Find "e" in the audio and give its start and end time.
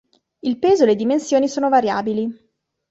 0.81-0.87